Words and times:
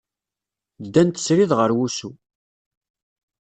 Ddant 0.83 1.21
srid 1.25 1.51
ɣer 1.59 1.71
wusu. 1.77 2.11